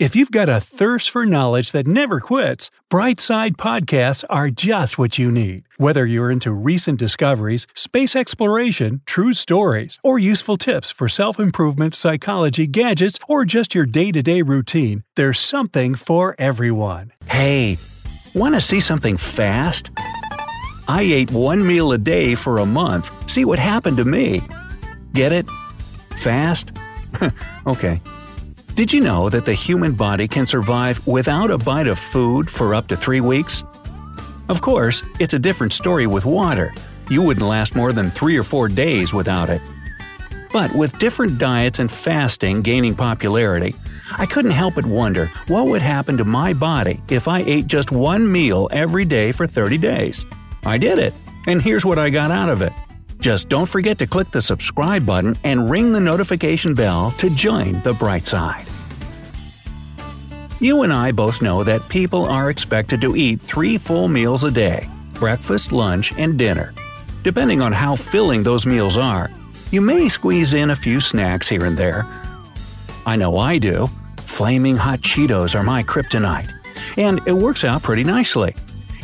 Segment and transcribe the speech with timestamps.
[0.00, 5.18] If you've got a thirst for knowledge that never quits, Brightside Podcasts are just what
[5.18, 5.64] you need.
[5.76, 11.94] Whether you're into recent discoveries, space exploration, true stories, or useful tips for self improvement,
[11.94, 17.12] psychology, gadgets, or just your day to day routine, there's something for everyone.
[17.26, 17.76] Hey,
[18.34, 19.90] want to see something fast?
[20.88, 23.10] I ate one meal a day for a month.
[23.30, 24.40] See what happened to me.
[25.12, 25.46] Get it?
[26.16, 26.72] Fast?
[27.66, 28.00] okay.
[28.80, 32.74] Did you know that the human body can survive without a bite of food for
[32.74, 33.62] up to three weeks?
[34.48, 36.72] Of course, it's a different story with water.
[37.10, 39.60] You wouldn't last more than three or four days without it.
[40.50, 43.74] But with different diets and fasting gaining popularity,
[44.16, 47.92] I couldn't help but wonder what would happen to my body if I ate just
[47.92, 50.24] one meal every day for 30 days.
[50.64, 51.12] I did it,
[51.46, 52.72] and here's what I got out of it.
[53.18, 57.78] Just don't forget to click the subscribe button and ring the notification bell to join
[57.82, 58.69] the bright side.
[60.62, 64.50] You and I both know that people are expected to eat three full meals a
[64.50, 66.74] day breakfast, lunch, and dinner.
[67.22, 69.30] Depending on how filling those meals are,
[69.70, 72.06] you may squeeze in a few snacks here and there.
[73.06, 73.88] I know I do.
[74.18, 76.52] Flaming hot Cheetos are my kryptonite.
[76.98, 78.54] And it works out pretty nicely.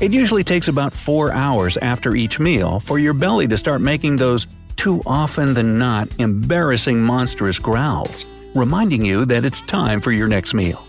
[0.00, 4.16] It usually takes about four hours after each meal for your belly to start making
[4.16, 4.46] those
[4.76, 10.52] too often than not embarrassing monstrous growls, reminding you that it's time for your next
[10.52, 10.85] meal.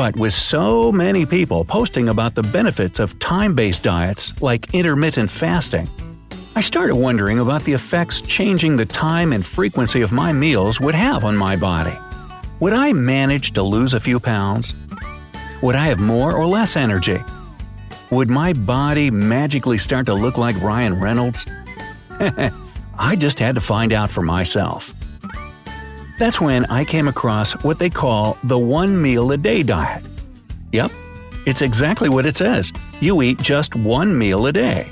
[0.00, 5.30] But with so many people posting about the benefits of time based diets like intermittent
[5.30, 5.90] fasting,
[6.56, 10.94] I started wondering about the effects changing the time and frequency of my meals would
[10.94, 11.92] have on my body.
[12.60, 14.72] Would I manage to lose a few pounds?
[15.60, 17.22] Would I have more or less energy?
[18.10, 21.44] Would my body magically start to look like Ryan Reynolds?
[22.98, 24.94] I just had to find out for myself.
[26.20, 30.04] That's when I came across what they call the one meal a day diet.
[30.70, 30.90] Yep,
[31.46, 32.74] it's exactly what it says.
[33.00, 34.86] You eat just one meal a day.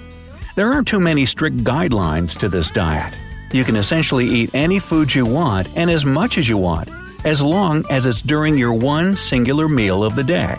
[0.56, 3.12] There aren't too many strict guidelines to this diet.
[3.52, 6.88] You can essentially eat any food you want and as much as you want,
[7.26, 10.56] as long as it's during your one singular meal of the day.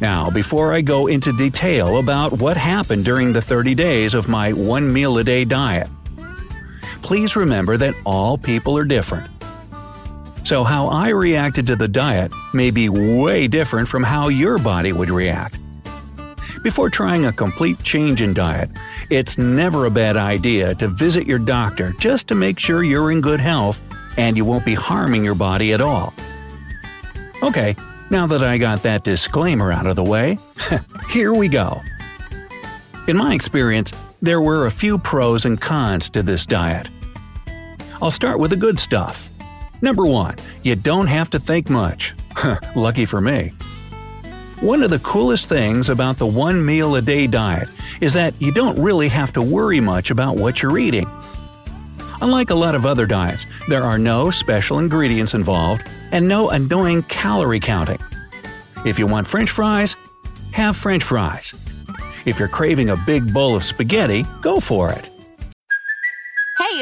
[0.00, 4.52] Now, before I go into detail about what happened during the 30 days of my
[4.52, 5.88] one meal a day diet,
[7.02, 9.28] please remember that all people are different.
[10.50, 14.92] So, how I reacted to the diet may be way different from how your body
[14.92, 15.60] would react.
[16.64, 18.68] Before trying a complete change in diet,
[19.10, 23.20] it's never a bad idea to visit your doctor just to make sure you're in
[23.20, 23.80] good health
[24.16, 26.12] and you won't be harming your body at all.
[27.44, 27.76] Okay,
[28.10, 30.36] now that I got that disclaimer out of the way,
[31.12, 31.80] here we go.
[33.06, 36.88] In my experience, there were a few pros and cons to this diet.
[38.02, 39.29] I'll start with the good stuff.
[39.82, 40.36] Number 1.
[40.62, 42.14] You don't have to think much.
[42.76, 43.52] Lucky for me.
[44.60, 47.68] One of the coolest things about the one meal a day diet
[48.02, 51.08] is that you don't really have to worry much about what you're eating.
[52.20, 57.02] Unlike a lot of other diets, there are no special ingredients involved and no annoying
[57.04, 57.98] calorie counting.
[58.84, 59.96] If you want french fries,
[60.52, 61.54] have french fries.
[62.26, 65.08] If you're craving a big bowl of spaghetti, go for it.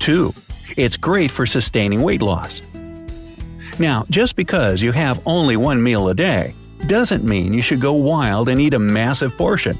[0.00, 0.32] 2.
[0.76, 2.62] It's great for sustaining weight loss.
[3.78, 6.54] Now, just because you have only one meal a day
[6.86, 9.78] doesn't mean you should go wild and eat a massive portion.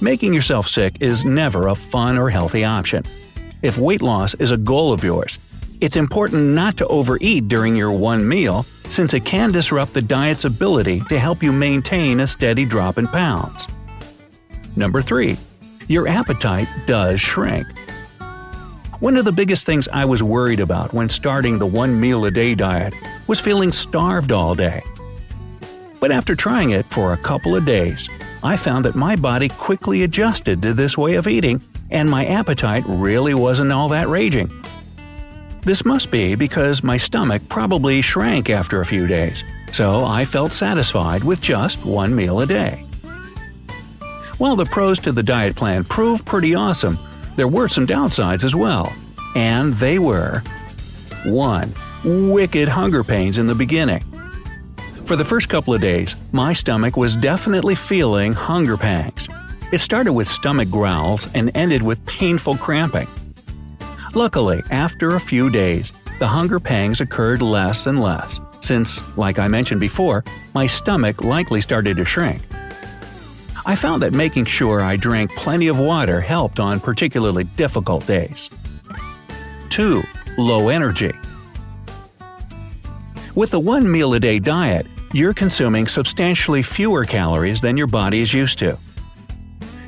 [0.00, 3.04] Making yourself sick is never a fun or healthy option.
[3.62, 5.38] If weight loss is a goal of yours,
[5.80, 10.44] it's important not to overeat during your one meal since it can disrupt the diet's
[10.44, 13.68] ability to help you maintain a steady drop in pounds.
[14.76, 15.36] Number 3.
[15.88, 17.66] Your appetite does shrink.
[19.00, 22.30] One of the biggest things I was worried about when starting the one meal a
[22.30, 22.94] day diet
[23.26, 24.82] was feeling starved all day.
[26.00, 28.08] But after trying it for a couple of days,
[28.44, 31.60] I found that my body quickly adjusted to this way of eating,
[31.90, 34.48] and my appetite really wasn't all that raging.
[35.62, 39.42] This must be because my stomach probably shrank after a few days,
[39.72, 42.84] so I felt satisfied with just one meal a day.
[44.38, 46.98] While the pros to the diet plan proved pretty awesome,
[47.36, 48.92] there were some downsides as well.
[49.34, 50.42] And they were
[51.24, 51.72] 1.
[52.04, 54.04] Wicked hunger pains in the beginning.
[55.04, 59.28] For the first couple of days, my stomach was definitely feeling hunger pangs.
[59.72, 63.08] It started with stomach growls and ended with painful cramping.
[64.14, 69.48] Luckily, after a few days, the hunger pangs occurred less and less, since, like I
[69.48, 72.40] mentioned before, my stomach likely started to shrink.
[73.66, 78.50] I found that making sure I drank plenty of water helped on particularly difficult days.
[79.70, 80.02] 2.
[80.36, 81.12] Low energy.
[83.34, 88.20] With the one meal a day diet, you're consuming substantially fewer calories than your body
[88.20, 88.76] is used to.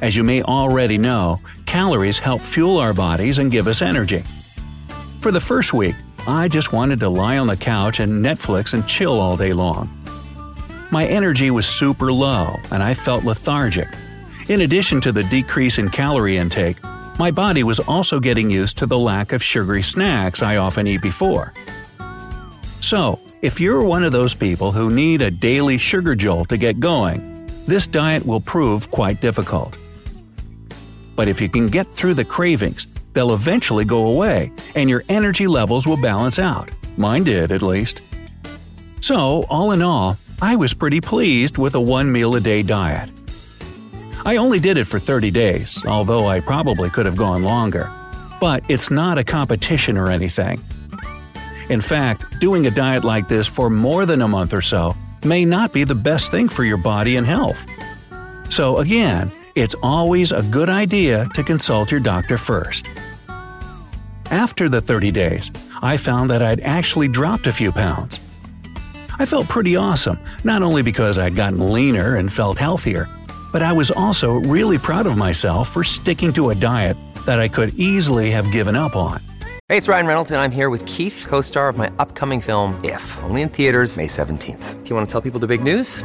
[0.00, 4.25] As you may already know, calories help fuel our bodies and give us energy.
[5.20, 5.94] For the first week,
[6.26, 9.90] I just wanted to lie on the couch and Netflix and chill all day long.
[10.90, 13.88] My energy was super low and I felt lethargic.
[14.48, 16.76] In addition to the decrease in calorie intake,
[17.18, 21.02] my body was also getting used to the lack of sugary snacks I often eat
[21.02, 21.52] before.
[22.80, 26.78] So, if you're one of those people who need a daily sugar jolt to get
[26.78, 29.76] going, this diet will prove quite difficult.
[31.16, 35.48] But if you can get through the cravings, they'll eventually go away and your energy
[35.48, 36.70] levels will balance out.
[36.96, 38.02] Mine did, at least.
[39.00, 43.08] So, all in all, I was pretty pleased with a one meal a day diet.
[44.26, 47.90] I only did it for 30 days, although I probably could have gone longer.
[48.38, 50.60] But it's not a competition or anything.
[51.70, 54.94] In fact, doing a diet like this for more than a month or so
[55.24, 57.66] may not be the best thing for your body and health.
[58.50, 62.86] So, again, it's always a good idea to consult your doctor first.
[64.30, 65.50] After the 30 days,
[65.80, 68.20] I found that I'd actually dropped a few pounds.
[69.18, 73.08] I felt pretty awesome, not only because I'd gotten leaner and felt healthier,
[73.52, 77.48] but I was also really proud of myself for sticking to a diet that I
[77.48, 79.20] could easily have given up on.
[79.68, 82.78] Hey, it's Ryan Reynolds, and I'm here with Keith, co star of my upcoming film,
[82.84, 84.84] If, only in theaters, May 17th.
[84.84, 86.04] Do you want to tell people the big news?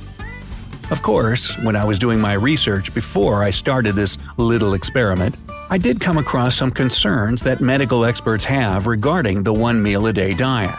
[0.91, 5.37] Of course, when I was doing my research before I started this little experiment,
[5.69, 10.11] I did come across some concerns that medical experts have regarding the one meal a
[10.11, 10.77] day diet.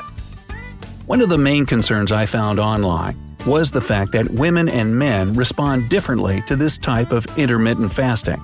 [1.06, 3.16] One of the main concerns I found online
[3.46, 8.40] was the fact that women and men respond differently to this type of intermittent fasting.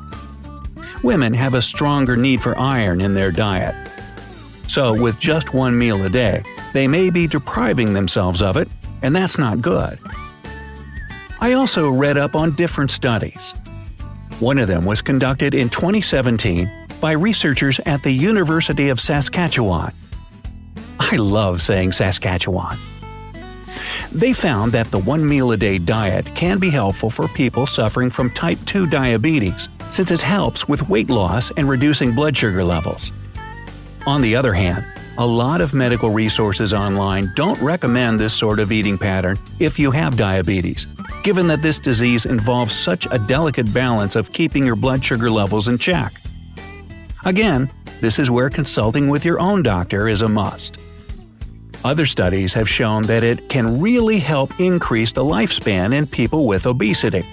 [1.03, 3.75] Women have a stronger need for iron in their diet.
[4.69, 6.43] So, with just one meal a day,
[6.73, 8.69] they may be depriving themselves of it,
[9.03, 9.99] and that's not good.
[11.40, 13.55] I also read up on different studies.
[14.41, 16.70] One of them was conducted in 2017
[17.01, 19.93] by researchers at the University of Saskatchewan.
[20.98, 22.77] I love saying Saskatchewan.
[24.10, 28.10] They found that the one meal a day diet can be helpful for people suffering
[28.10, 33.13] from type 2 diabetes, since it helps with weight loss and reducing blood sugar levels.
[34.06, 34.84] On the other hand,
[35.19, 39.91] a lot of medical resources online don't recommend this sort of eating pattern if you
[39.91, 40.87] have diabetes,
[41.25, 45.67] given that this disease involves such a delicate balance of keeping your blood sugar levels
[45.67, 46.13] in check.
[47.25, 47.69] Again,
[48.01, 50.79] this is where consulting with your own doctor is a must.
[51.84, 56.65] Other studies have shown that it can really help increase the lifespan in people with
[56.65, 57.25] obesity.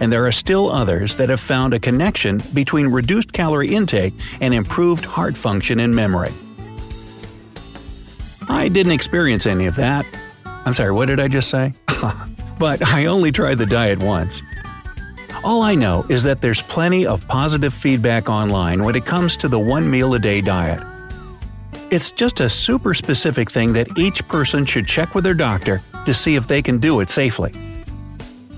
[0.00, 4.54] And there are still others that have found a connection between reduced calorie intake and
[4.54, 6.32] improved heart function and memory.
[8.60, 10.04] I didn't experience any of that.
[10.44, 11.72] I'm sorry, what did I just say?
[12.58, 14.42] but I only tried the diet once.
[15.42, 19.48] All I know is that there's plenty of positive feedback online when it comes to
[19.48, 20.82] the one meal a day diet.
[21.90, 26.12] It's just a super specific thing that each person should check with their doctor to
[26.12, 27.54] see if they can do it safely.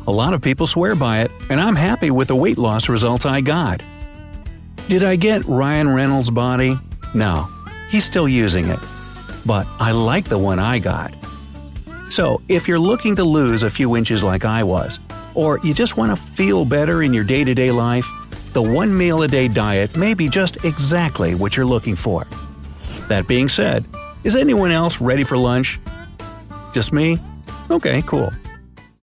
[0.08, 3.24] A lot of people swear by it, and I'm happy with the weight loss results
[3.24, 3.84] I got.
[4.88, 6.76] Did I get Ryan Reynolds' body?
[7.14, 7.48] No,
[7.88, 8.80] he's still using it
[9.44, 11.14] but I like the one I got.
[12.10, 14.98] So, if you're looking to lose a few inches like I was,
[15.34, 18.06] or you just want to feel better in your day to day life,
[18.52, 22.26] the one meal a day diet may be just exactly what you're looking for.
[23.08, 23.84] That being said,
[24.24, 25.80] is anyone else ready for lunch?
[26.74, 27.18] Just me?
[27.70, 28.30] Okay, cool.